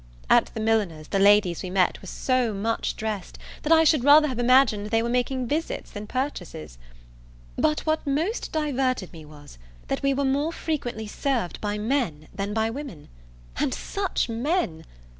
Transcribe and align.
At 0.31 0.49
the 0.55 0.59
milliners, 0.59 1.09
the 1.09 1.19
ladies 1.19 1.61
we 1.61 1.69
met 1.69 2.01
were 2.01 2.07
so 2.07 2.55
much 2.55 2.95
dressed, 2.95 3.37
that 3.61 3.71
I 3.71 3.83
should 3.83 4.03
rather 4.03 4.27
have 4.27 4.39
imagined 4.39 4.87
they 4.87 5.03
were 5.03 5.09
making 5.09 5.45
visits 5.47 5.91
than 5.91 6.07
purchases. 6.07 6.79
But 7.55 7.81
what 7.81 8.07
most 8.07 8.51
diverted 8.51 9.13
me 9.13 9.25
was, 9.25 9.59
that 9.89 10.01
we 10.01 10.15
were 10.15 10.25
more 10.25 10.51
frequently 10.51 11.05
served 11.05 11.61
by 11.61 11.77
men 11.77 12.29
than 12.33 12.51
by 12.51 12.71
women; 12.71 13.09
and 13.59 13.75
such 13.75 14.27
men! 14.27 14.85